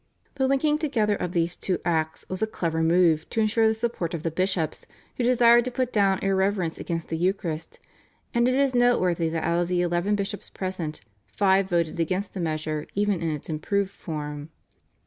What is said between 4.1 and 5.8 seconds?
of the bishops who desired to